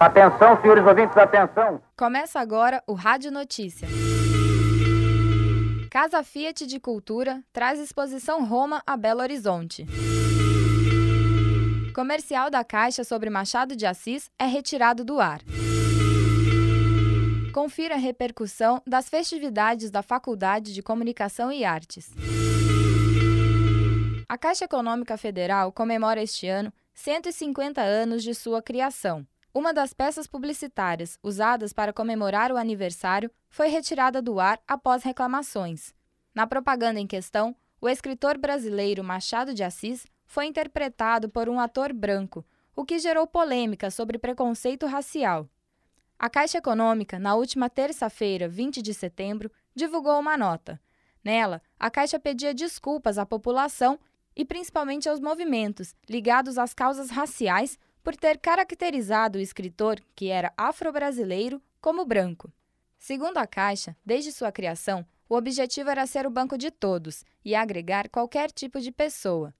Atenção, 0.00 0.60
senhores 0.60 0.86
ouvintes, 0.86 1.16
atenção. 1.16 1.82
Começa 1.96 2.40
agora 2.40 2.82
o 2.86 2.94
Rádio 2.94 3.30
Notícia. 3.30 3.86
Casa 5.90 6.22
Fiat 6.22 6.66
de 6.66 6.80
Cultura 6.80 7.42
traz 7.52 7.78
exposição 7.78 8.44
Roma 8.44 8.82
a 8.86 8.96
Belo 8.96 9.20
Horizonte. 9.20 9.86
Comercial 11.94 12.50
da 12.50 12.64
Caixa 12.64 13.04
sobre 13.04 13.30
Machado 13.30 13.76
de 13.76 13.86
Assis 13.86 14.30
é 14.38 14.46
retirado 14.46 15.04
do 15.04 15.20
ar. 15.20 15.40
Confira 17.52 17.94
a 17.94 17.98
repercussão 17.98 18.82
das 18.84 19.08
festividades 19.08 19.90
da 19.90 20.02
Faculdade 20.02 20.74
de 20.74 20.82
Comunicação 20.82 21.52
e 21.52 21.64
Artes. 21.64 22.10
A 24.34 24.36
Caixa 24.36 24.64
Econômica 24.64 25.16
Federal 25.16 25.70
comemora 25.70 26.20
este 26.20 26.48
ano 26.48 26.72
150 26.92 27.80
anos 27.80 28.20
de 28.20 28.34
sua 28.34 28.60
criação. 28.60 29.24
Uma 29.54 29.72
das 29.72 29.92
peças 29.92 30.26
publicitárias 30.26 31.16
usadas 31.22 31.72
para 31.72 31.92
comemorar 31.92 32.50
o 32.50 32.56
aniversário 32.56 33.30
foi 33.48 33.68
retirada 33.68 34.20
do 34.20 34.40
ar 34.40 34.60
após 34.66 35.04
reclamações. 35.04 35.94
Na 36.34 36.48
propaganda 36.48 36.98
em 36.98 37.06
questão, 37.06 37.54
o 37.80 37.88
escritor 37.88 38.36
brasileiro 38.36 39.04
Machado 39.04 39.54
de 39.54 39.62
Assis 39.62 40.04
foi 40.26 40.46
interpretado 40.46 41.28
por 41.28 41.48
um 41.48 41.60
ator 41.60 41.92
branco, 41.92 42.44
o 42.74 42.84
que 42.84 42.98
gerou 42.98 43.28
polêmica 43.28 43.88
sobre 43.88 44.18
preconceito 44.18 44.84
racial. 44.84 45.48
A 46.18 46.28
Caixa 46.28 46.58
Econômica, 46.58 47.20
na 47.20 47.36
última 47.36 47.70
terça-feira, 47.70 48.48
20 48.48 48.82
de 48.82 48.94
setembro, 48.94 49.48
divulgou 49.76 50.18
uma 50.18 50.36
nota. 50.36 50.80
Nela, 51.22 51.62
a 51.78 51.88
Caixa 51.88 52.18
pedia 52.18 52.52
desculpas 52.52 53.16
à 53.16 53.24
população 53.24 53.96
e 54.36 54.44
principalmente 54.44 55.08
aos 55.08 55.20
movimentos 55.20 55.94
ligados 56.08 56.58
às 56.58 56.74
causas 56.74 57.10
raciais 57.10 57.78
por 58.02 58.14
ter 58.16 58.38
caracterizado 58.38 59.38
o 59.38 59.40
escritor, 59.40 59.98
que 60.14 60.28
era 60.28 60.52
afro-brasileiro, 60.56 61.60
como 61.80 62.04
branco. 62.04 62.52
Segundo 62.98 63.38
a 63.38 63.46
Caixa, 63.46 63.96
desde 64.04 64.32
sua 64.32 64.52
criação, 64.52 65.06
o 65.28 65.36
objetivo 65.36 65.90
era 65.90 66.06
ser 66.06 66.26
o 66.26 66.30
banco 66.30 66.56
de 66.58 66.70
todos 66.70 67.24
e 67.44 67.54
agregar 67.54 68.08
qualquer 68.08 68.50
tipo 68.50 68.80
de 68.80 68.92
pessoa. 68.92 69.54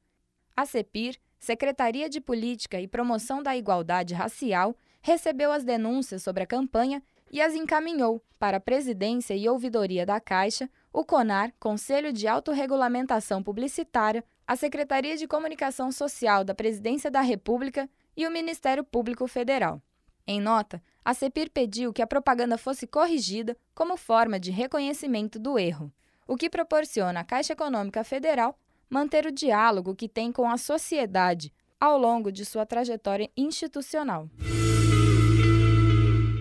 A 0.57 0.67
CEPIR, 0.67 1.19
Secretaria 1.39 2.09
de 2.09 2.21
Política 2.21 2.81
e 2.81 2.89
Promoção 2.89 3.43
da 3.43 3.57
Igualdade 3.57 4.15
Racial, 4.15 4.77
recebeu 5.03 5.53
as 5.53 5.65
denúncias 5.65 6.23
sobre 6.23 6.43
a 6.43 6.47
campanha 6.47 7.03
e 7.31 7.41
as 7.41 7.55
encaminhou 7.55 8.23
para 8.39 8.59
a 8.59 8.61
Presidência 8.61 9.35
e 9.35 9.49
Ouvidoria 9.49 10.07
da 10.07 10.21
Caixa, 10.21 10.71
o 10.93 11.05
CONAR, 11.05 11.53
Conselho 11.59 12.13
de 12.13 12.29
Autorregulamentação 12.29 13.43
Publicitária, 13.43 14.25
a 14.47 14.57
Secretaria 14.57 15.17
de 15.17 15.27
Comunicação 15.27 15.91
Social 15.91 16.45
da 16.45 16.55
Presidência 16.55 17.11
da 17.11 17.21
República 17.21 17.89
e 18.17 18.27
o 18.27 18.31
Ministério 18.31 18.85
Público 18.85 19.27
Federal. 19.27 19.81
Em 20.27 20.41
nota, 20.41 20.83
a 21.05 21.13
CEPIR 21.13 21.51
pediu 21.51 21.93
que 21.93 22.03
a 22.03 22.07
propaganda 22.07 22.57
fosse 22.57 22.87
corrigida 22.87 23.57
como 23.75 23.97
forma 23.97 24.39
de 24.39 24.51
reconhecimento 24.51 25.39
do 25.39 25.59
erro, 25.59 25.93
o 26.27 26.37
que 26.37 26.49
proporciona 26.49 27.21
à 27.21 27.25
Caixa 27.25 27.53
Econômica 27.53 28.03
Federal 28.05 28.59
manter 28.89 29.27
o 29.27 29.33
diálogo 29.33 29.95
que 29.95 30.09
tem 30.09 30.31
com 30.31 30.49
a 30.49 30.57
sociedade 30.57 31.53
ao 31.81 31.99
longo 31.99 32.31
de 32.31 32.45
sua 32.45 32.65
trajetória 32.65 33.31
institucional. 33.37 34.29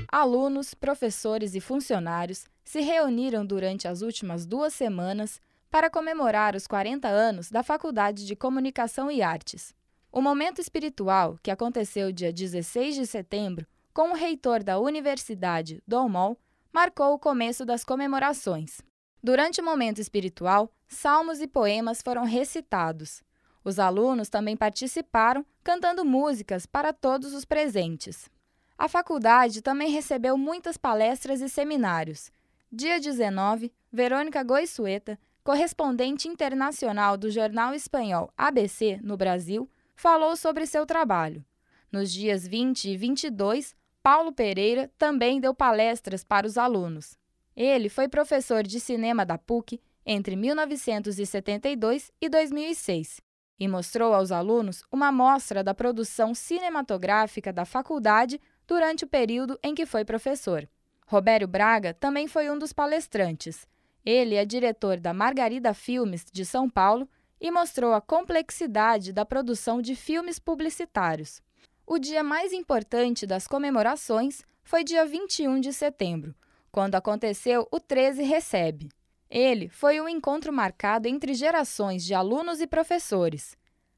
Alunos, 0.07 0.73
professores 0.73 1.55
e 1.55 1.59
funcionários 1.59 2.45
se 2.63 2.81
reuniram 2.81 3.45
durante 3.45 3.87
as 3.87 4.01
últimas 4.01 4.45
duas 4.45 4.73
semanas 4.73 5.41
para 5.73 5.89
comemorar 5.89 6.55
os 6.55 6.67
40 6.67 7.07
anos 7.07 7.49
da 7.49 7.63
Faculdade 7.63 8.27
de 8.27 8.35
Comunicação 8.35 9.09
e 9.09 9.23
Artes. 9.23 9.73
O 10.11 10.21
momento 10.21 10.61
espiritual, 10.61 11.39
que 11.41 11.49
aconteceu 11.49 12.11
dia 12.11 12.31
16 12.31 12.93
de 12.93 13.07
setembro, 13.07 13.65
com 13.91 14.11
o 14.11 14.13
reitor 14.13 14.61
da 14.61 14.77
Universidade, 14.77 15.81
Domol, 15.87 16.37
marcou 16.71 17.15
o 17.15 17.17
começo 17.17 17.65
das 17.65 17.83
comemorações. 17.83 18.81
Durante 19.23 19.61
o 19.61 19.65
momento 19.65 19.99
espiritual, 19.99 20.71
salmos 20.87 21.41
e 21.41 21.47
poemas 21.47 22.03
foram 22.03 22.23
recitados. 22.23 23.23
Os 23.63 23.79
alunos 23.79 24.29
também 24.29 24.55
participaram, 24.55 25.43
cantando 25.63 26.05
músicas 26.05 26.67
para 26.67 26.93
todos 26.93 27.33
os 27.33 27.45
presentes. 27.45 28.29
A 28.77 28.87
faculdade 28.87 29.63
também 29.63 29.89
recebeu 29.89 30.37
muitas 30.37 30.77
palestras 30.77 31.41
e 31.41 31.49
seminários. 31.49 32.31
Dia 32.71 32.99
19, 32.99 33.73
Verônica 33.91 34.43
Goiçueta, 34.43 35.17
correspondente 35.43 36.27
internacional 36.27 37.17
do 37.17 37.29
jornal 37.29 37.73
espanhol 37.73 38.31
ABC 38.37 38.99
no 39.03 39.17
Brasil, 39.17 39.69
falou 39.95 40.35
sobre 40.35 40.65
seu 40.65 40.85
trabalho. 40.85 41.43
Nos 41.91 42.11
dias 42.11 42.47
20 42.47 42.89
e 42.89 42.97
22, 42.97 43.75
Paulo 44.01 44.31
Pereira 44.31 44.91
também 44.97 45.39
deu 45.39 45.53
palestras 45.53 46.23
para 46.23 46.47
os 46.47 46.57
alunos. 46.57 47.17
Ele 47.55 47.89
foi 47.89 48.07
professor 48.07 48.63
de 48.63 48.79
cinema 48.79 49.25
da 49.25 49.37
PUC 49.37 49.79
entre 50.05 50.35
1972 50.35 52.11
e 52.19 52.27
2006 52.27 53.21
e 53.59 53.67
mostrou 53.67 54.13
aos 54.13 54.31
alunos 54.31 54.83
uma 54.91 55.07
amostra 55.07 55.63
da 55.63 55.73
produção 55.73 56.33
cinematográfica 56.33 57.53
da 57.53 57.63
faculdade 57.63 58.41
durante 58.67 59.05
o 59.05 59.07
período 59.07 59.57
em 59.63 59.75
que 59.75 59.85
foi 59.85 60.03
professor. 60.03 60.67
Robério 61.05 61.47
Braga 61.47 61.93
também 61.93 62.27
foi 62.27 62.49
um 62.49 62.57
dos 62.57 62.73
palestrantes. 62.73 63.67
Ele 64.05 64.35
é 64.35 64.43
diretor 64.43 64.99
da 64.99 65.13
Margarida 65.13 65.73
Filmes 65.73 66.25
de 66.31 66.45
São 66.45 66.69
Paulo 66.69 67.07
e 67.39 67.49
mostrou 67.51 67.93
a 67.93 68.01
complexidade 68.01 69.13
da 69.13 69.25
produção 69.25 69.81
de 69.81 69.95
filmes 69.95 70.39
publicitários. 70.39 71.41
O 71.85 71.97
dia 71.99 72.23
mais 72.23 72.53
importante 72.53 73.27
das 73.27 73.47
comemorações 73.47 74.41
foi 74.63 74.83
dia 74.83 75.05
21 75.05 75.59
de 75.59 75.73
setembro, 75.73 76.33
quando 76.71 76.95
aconteceu 76.95 77.67
o 77.71 77.79
13 77.79 78.23
Recebe. 78.23 78.89
Ele 79.29 79.67
foi 79.67 79.99
um 79.99 80.07
encontro 80.07 80.53
marcado 80.53 81.07
entre 81.07 81.33
gerações 81.33 82.03
de 82.03 82.13
alunos 82.13 82.61
e 82.61 82.67
professores. 82.67 83.57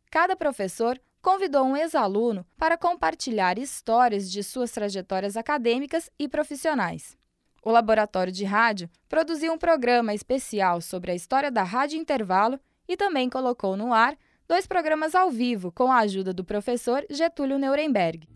Cada 0.10 0.36
professor 0.36 1.00
convidou 1.22 1.66
um 1.66 1.76
ex-aluno 1.76 2.46
para 2.58 2.78
compartilhar 2.78 3.58
histórias 3.58 4.32
de 4.32 4.44
suas 4.44 4.72
trajetórias 4.72 5.36
acadêmicas 5.36 6.10
e 6.18 6.28
profissionais. 6.28 7.18
O 7.66 7.72
Laboratório 7.72 8.32
de 8.32 8.46
Rádio 8.46 8.88
produziu 9.10 9.52
um 9.52 9.58
programa 9.58 10.14
especial 10.14 10.80
sobre 10.80 11.10
a 11.10 11.16
história 11.16 11.50
da 11.50 11.64
Rádio 11.64 12.00
Intervalo 12.00 12.60
e 12.88 12.96
também 12.96 13.28
colocou 13.28 13.76
no 13.76 13.92
ar 13.92 14.16
dois 14.48 14.68
programas 14.68 15.16
ao 15.16 15.32
vivo 15.32 15.72
com 15.72 15.92
a 15.92 15.98
ajuda 15.98 16.32
do 16.32 16.46
professor 16.46 17.04
Getúlio 17.10 17.58
Nuremberg. 17.58 18.30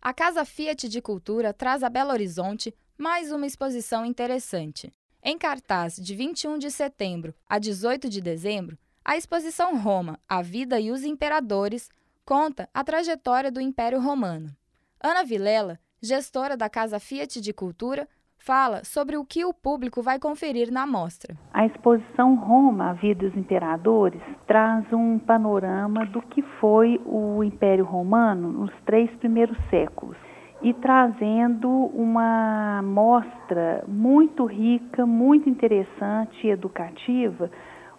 A 0.00 0.14
Casa 0.14 0.44
Fiat 0.44 0.88
de 0.88 1.02
Cultura 1.02 1.52
traz 1.52 1.82
a 1.82 1.88
Belo 1.88 2.12
Horizonte 2.12 2.72
mais 2.96 3.32
uma 3.32 3.48
exposição 3.48 4.06
interessante. 4.06 4.94
Em 5.24 5.36
cartaz 5.36 5.96
de 5.96 6.14
21 6.14 6.56
de 6.56 6.70
setembro 6.70 7.34
a 7.48 7.58
18 7.58 8.08
de 8.08 8.20
dezembro, 8.20 8.78
a 9.04 9.16
exposição 9.16 9.76
Roma, 9.76 10.20
a 10.28 10.40
Vida 10.40 10.78
e 10.78 10.92
os 10.92 11.02
Imperadores 11.02 11.90
conta 12.24 12.68
a 12.72 12.84
trajetória 12.84 13.50
do 13.50 13.60
Império 13.60 14.00
Romano. 14.00 14.56
Ana 15.00 15.24
Vilela, 15.24 15.80
gestora 16.02 16.56
da 16.56 16.68
Casa 16.68 16.98
Fiat 16.98 17.40
de 17.40 17.52
Cultura, 17.52 18.08
fala 18.36 18.82
sobre 18.82 19.16
o 19.16 19.24
que 19.24 19.44
o 19.44 19.54
público 19.54 20.02
vai 20.02 20.18
conferir 20.18 20.72
na 20.72 20.84
mostra. 20.84 21.36
A 21.54 21.64
exposição 21.64 22.34
Roma, 22.34 22.90
a 22.90 22.92
Vida 22.94 23.28
dos 23.28 23.38
Imperadores, 23.38 24.20
traz 24.48 24.84
um 24.92 25.16
panorama 25.20 26.04
do 26.06 26.20
que 26.20 26.42
foi 26.60 27.00
o 27.06 27.44
Império 27.44 27.84
Romano 27.84 28.50
nos 28.50 28.72
três 28.84 29.08
primeiros 29.18 29.56
séculos 29.70 30.16
e 30.60 30.74
trazendo 30.74 31.68
uma 31.68 32.82
mostra 32.82 33.84
muito 33.86 34.44
rica, 34.44 35.06
muito 35.06 35.48
interessante 35.48 36.46
e 36.46 36.50
educativa 36.50 37.48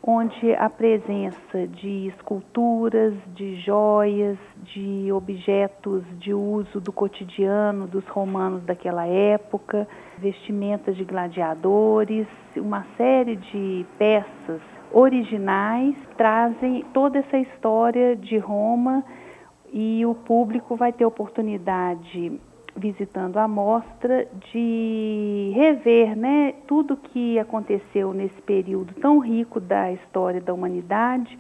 onde 0.06 0.54
a 0.56 0.70
presença 0.70 1.66
de 1.68 2.08
esculturas, 2.08 3.14
de 3.34 3.56
joias, 3.62 4.38
de 4.64 5.10
objetos 5.14 6.04
de 6.20 6.34
uso 6.34 6.82
do 6.82 6.92
cotidiano 6.92 7.88
dos 7.88 8.06
romanos 8.10 8.62
daquela 8.64 9.08
época, 9.08 9.88
vestimentas 10.18 10.98
de 10.98 11.06
gladiadores, 11.06 12.28
uma 12.58 12.86
série 12.98 13.38
de 13.38 13.86
peças 13.98 14.62
originais 14.92 15.96
trazem 16.18 16.84
toda 16.94 17.20
essa 17.20 17.38
história 17.38 18.14
de 18.16 18.38
Roma 18.38 19.04
e 19.72 20.06
o 20.06 20.14
público 20.14 20.76
vai 20.76 20.92
ter 20.92 21.06
oportunidade 21.06 22.40
visitando 22.76 23.38
a 23.38 23.48
mostra, 23.48 24.28
de 24.52 25.52
rever 25.56 26.16
né, 26.16 26.54
tudo 26.68 26.98
que 26.98 27.38
aconteceu 27.40 28.14
nesse 28.14 28.42
período 28.42 28.94
tão 28.96 29.20
rico 29.20 29.60
da 29.60 29.92
história 29.92 30.42
da 30.42 30.54
humanidade 30.54 31.38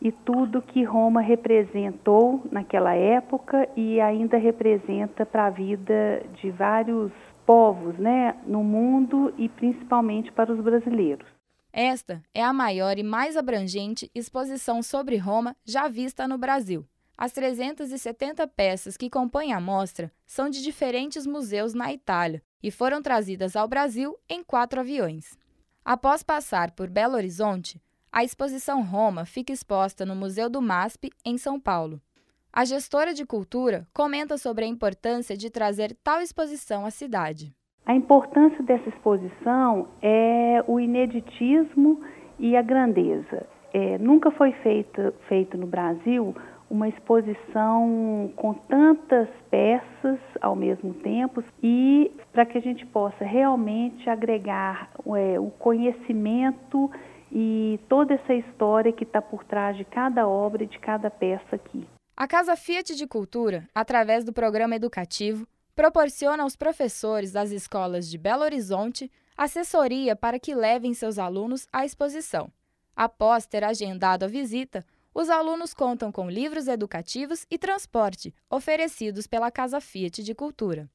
e 0.00 0.12
tudo 0.12 0.62
que 0.62 0.84
Roma 0.84 1.20
representou 1.20 2.42
naquela 2.50 2.94
época 2.94 3.68
e 3.76 4.00
ainda 4.00 4.36
representa 4.38 5.26
para 5.26 5.46
a 5.46 5.50
vida 5.50 6.22
de 6.40 6.50
vários 6.50 7.10
povos 7.44 7.98
né, 7.98 8.36
no 8.46 8.62
mundo 8.62 9.32
e 9.36 9.48
principalmente 9.48 10.30
para 10.32 10.52
os 10.52 10.60
brasileiros. 10.60 11.26
Esta 11.72 12.22
é 12.34 12.42
a 12.42 12.52
maior 12.52 12.98
e 12.98 13.02
mais 13.02 13.36
abrangente 13.36 14.10
exposição 14.14 14.82
sobre 14.82 15.16
Roma 15.16 15.56
já 15.64 15.88
vista 15.88 16.26
no 16.26 16.38
Brasil. 16.38 16.84
As 17.20 17.32
370 17.32 18.46
peças 18.46 18.96
que 18.96 19.10
compõem 19.10 19.52
a 19.52 19.60
mostra 19.60 20.12
são 20.24 20.48
de 20.48 20.62
diferentes 20.62 21.26
museus 21.26 21.74
na 21.74 21.92
Itália 21.92 22.40
e 22.62 22.70
foram 22.70 23.02
trazidas 23.02 23.56
ao 23.56 23.66
Brasil 23.66 24.14
em 24.30 24.44
quatro 24.44 24.78
aviões. 24.78 25.36
Após 25.84 26.22
passar 26.22 26.70
por 26.70 26.88
Belo 26.88 27.16
Horizonte, 27.16 27.82
a 28.12 28.22
exposição 28.22 28.84
Roma 28.84 29.24
fica 29.24 29.52
exposta 29.52 30.06
no 30.06 30.14
Museu 30.14 30.48
do 30.48 30.62
MASP, 30.62 31.10
em 31.24 31.36
São 31.36 31.58
Paulo. 31.58 32.00
A 32.52 32.64
gestora 32.64 33.12
de 33.12 33.26
cultura 33.26 33.84
comenta 33.92 34.38
sobre 34.38 34.64
a 34.64 34.68
importância 34.68 35.36
de 35.36 35.50
trazer 35.50 35.96
tal 36.04 36.20
exposição 36.20 36.86
à 36.86 36.90
cidade. 36.92 37.52
A 37.84 37.96
importância 37.96 38.62
dessa 38.62 38.88
exposição 38.90 39.88
é 40.00 40.62
o 40.68 40.78
ineditismo 40.78 42.00
e 42.38 42.56
a 42.56 42.62
grandeza. 42.62 43.44
É, 43.74 43.98
nunca 43.98 44.30
foi 44.30 44.52
feita, 44.52 45.12
feito 45.28 45.58
no 45.58 45.66
Brasil 45.66 46.34
uma 46.70 46.88
exposição 46.88 48.30
com 48.36 48.52
tantas 48.54 49.28
peças 49.50 50.18
ao 50.40 50.54
mesmo 50.54 50.94
tempo 50.94 51.42
e 51.62 52.10
para 52.32 52.44
que 52.44 52.58
a 52.58 52.60
gente 52.60 52.84
possa 52.86 53.24
realmente 53.24 54.08
agregar 54.08 54.90
é, 55.16 55.40
o 55.40 55.50
conhecimento 55.50 56.90
e 57.32 57.80
toda 57.88 58.14
essa 58.14 58.34
história 58.34 58.92
que 58.92 59.04
está 59.04 59.20
por 59.20 59.44
trás 59.44 59.76
de 59.76 59.84
cada 59.84 60.26
obra 60.26 60.64
e 60.64 60.66
de 60.66 60.78
cada 60.78 61.10
peça 61.10 61.56
aqui. 61.56 61.86
A 62.16 62.26
Casa 62.26 62.56
Fiat 62.56 62.96
de 62.96 63.06
Cultura, 63.06 63.68
através 63.74 64.24
do 64.24 64.32
programa 64.32 64.74
educativo, 64.74 65.46
proporciona 65.74 66.42
aos 66.42 66.56
professores 66.56 67.32
das 67.32 67.50
escolas 67.50 68.10
de 68.10 68.18
Belo 68.18 68.42
Horizonte 68.42 69.10
assessoria 69.36 70.16
para 70.16 70.38
que 70.38 70.54
levem 70.54 70.92
seus 70.92 71.18
alunos 71.18 71.68
à 71.72 71.84
exposição. 71.84 72.50
Após 72.96 73.46
ter 73.46 73.62
agendado 73.62 74.24
a 74.24 74.28
visita, 74.28 74.84
os 75.20 75.28
alunos 75.30 75.74
contam 75.74 76.12
com 76.12 76.30
livros 76.30 76.68
educativos 76.68 77.44
e 77.50 77.58
transporte 77.58 78.32
oferecidos 78.48 79.26
pela 79.26 79.50
Casa 79.50 79.80
Fiat 79.80 80.22
de 80.22 80.32
Cultura. 80.32 80.88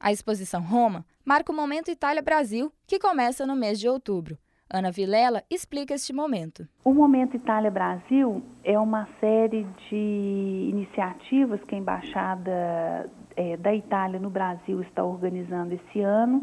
A 0.00 0.10
exposição 0.10 0.62
Roma 0.62 1.04
marca 1.22 1.52
o 1.52 1.54
Momento 1.54 1.90
Itália-Brasil, 1.90 2.72
que 2.86 2.98
começa 2.98 3.44
no 3.44 3.54
mês 3.54 3.78
de 3.78 3.86
outubro. 3.86 4.38
Ana 4.72 4.90
Vilela 4.90 5.42
explica 5.50 5.92
este 5.92 6.10
momento. 6.14 6.66
O 6.82 6.94
Momento 6.94 7.36
Itália 7.36 7.70
Brasil 7.70 8.42
é 8.64 8.78
uma 8.78 9.06
série 9.20 9.66
de 9.90 10.70
iniciativas 10.70 11.62
que 11.64 11.74
a 11.74 11.78
Embaixada 11.78 13.10
é, 13.36 13.58
da 13.58 13.74
Itália 13.74 14.18
no 14.18 14.30
Brasil 14.30 14.80
está 14.80 15.04
organizando 15.04 15.74
esse 15.74 16.00
ano 16.00 16.42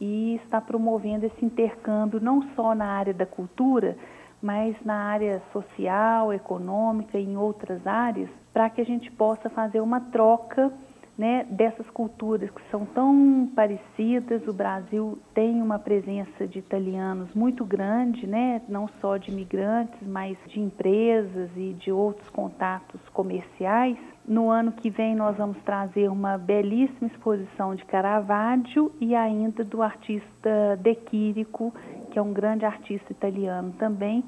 e 0.00 0.40
está 0.44 0.60
promovendo 0.60 1.24
esse 1.24 1.44
intercâmbio 1.44 2.18
não 2.20 2.42
só 2.56 2.74
na 2.74 2.86
área 2.86 3.14
da 3.14 3.24
cultura, 3.24 3.96
mas 4.44 4.76
na 4.84 5.04
área 5.04 5.40
social, 5.54 6.30
econômica 6.30 7.18
e 7.18 7.24
em 7.24 7.34
outras 7.34 7.86
áreas, 7.86 8.28
para 8.52 8.68
que 8.68 8.78
a 8.78 8.84
gente 8.84 9.10
possa 9.10 9.48
fazer 9.48 9.80
uma 9.80 9.98
troca 9.98 10.70
né, 11.16 11.46
dessas 11.48 11.88
culturas 11.90 12.50
que 12.50 12.60
são 12.70 12.84
tão 12.84 13.50
parecidas. 13.56 14.46
O 14.46 14.52
Brasil 14.52 15.18
tem 15.32 15.62
uma 15.62 15.78
presença 15.78 16.46
de 16.46 16.58
italianos 16.58 17.32
muito 17.34 17.64
grande, 17.64 18.26
né, 18.26 18.60
não 18.68 18.86
só 19.00 19.16
de 19.16 19.30
imigrantes, 19.30 20.06
mas 20.06 20.36
de 20.48 20.60
empresas 20.60 21.50
e 21.56 21.72
de 21.72 21.90
outros 21.90 22.28
contatos 22.28 23.00
comerciais. 23.14 23.96
No 24.26 24.50
ano 24.50 24.72
que 24.72 24.90
vem 24.90 25.14
nós 25.14 25.36
vamos 25.36 25.56
trazer 25.64 26.10
uma 26.10 26.36
belíssima 26.36 27.08
exposição 27.08 27.74
de 27.74 27.84
Caravaggio 27.84 28.92
e 29.00 29.14
ainda 29.14 29.62
do 29.62 29.82
artista 29.82 30.78
De 30.80 30.96
Chirico, 31.08 31.72
que 32.14 32.18
é 32.20 32.22
um 32.22 32.32
grande 32.32 32.64
artista 32.64 33.10
italiano 33.10 33.74
também 33.76 34.24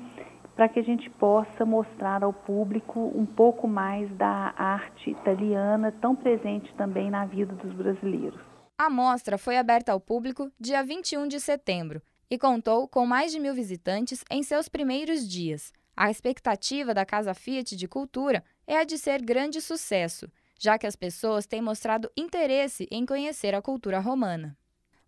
para 0.57 0.69
que 0.69 0.81
a 0.81 0.83
gente 0.83 1.09
possa 1.11 1.65
mostrar 1.65 2.25
ao 2.25 2.33
público 2.33 3.13
um 3.15 3.25
pouco 3.25 3.69
mais 3.69 4.11
da 4.17 4.53
arte 4.57 5.11
italiana, 5.11 5.93
tão 6.01 6.17
presente 6.17 6.75
também 6.75 7.11
na 7.11 7.27
vida 7.27 7.55
dos 7.55 7.73
brasileiros. 7.75 8.41
A 8.77 8.91
mostra 8.91 9.39
foi 9.39 9.57
aberta 9.57 9.93
ao 9.93 10.01
público 10.01 10.51
dia 10.59 10.83
21 10.83 11.29
de 11.29 11.39
setembro 11.39 12.03
e 12.29 12.37
contou 12.37 12.89
com 12.89 13.07
mais 13.07 13.31
de 13.31 13.39
mil 13.39 13.55
visitantes 13.55 14.25
em 14.29 14.43
seus 14.43 14.69
primeiros 14.69 15.29
dias. 15.29 15.73
A 15.97 16.11
expectativa 16.11 16.93
da 16.93 17.07
Casa 17.07 17.35
Fiat 17.35 17.77
de 17.77 17.87
Cultura 17.87 18.43
é 18.67 18.79
a 18.79 18.85
de 18.85 18.99
ser 18.99 19.23
grande 19.23 19.61
sucesso, 19.61 20.27
já 20.59 20.77
que 20.77 20.89
as 20.89 20.97
pessoas 20.97 21.47
têm 21.47 21.63
mostrado 21.63 22.11
interesse 22.17 22.89
em 22.91 23.07
conhecer 23.07 23.55
a 23.55 23.63
cultura 23.63 24.01
romana. 24.01 24.57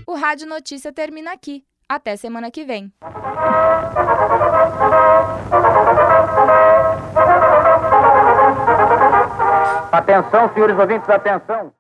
O 0.06 0.16
Rádio 0.16 0.46
Notícia 0.48 0.92
termina 0.92 1.32
aqui. 1.32 1.66
Até 1.88 2.18
semana 2.18 2.52
que 2.52 2.66
vem. 2.66 2.92
Atenção, 9.92 10.54
senhores 10.54 10.78
ouvintes, 10.78 11.10
atenção. 11.10 11.74